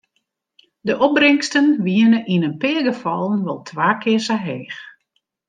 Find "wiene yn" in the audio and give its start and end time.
1.87-2.47